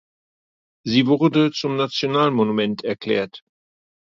[0.83, 3.43] Sie wurde zum National Monument erklärt.